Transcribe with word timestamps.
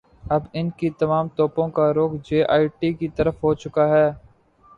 اب 0.31 0.43
ان 0.53 0.69
کی 0.77 0.89
تمام 0.99 1.27
توپوں 1.35 1.67
کا 1.69 1.91
رخ 1.93 2.11
جے 2.25 2.43
آئی 2.49 2.67
ٹی 2.79 2.91
کی 2.93 3.07
طرف 3.17 3.43
ہوچکا 3.43 3.87
ہے۔ 3.89 4.09